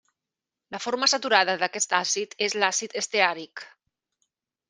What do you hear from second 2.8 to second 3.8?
esteàric.